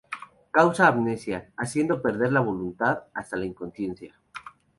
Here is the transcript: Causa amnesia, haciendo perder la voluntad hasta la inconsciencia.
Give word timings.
Causa 0.49 0.87
amnesia, 0.87 1.51
haciendo 1.55 2.01
perder 2.01 2.31
la 2.33 2.39
voluntad 2.39 3.03
hasta 3.13 3.37
la 3.37 3.45
inconsciencia. 3.45 4.19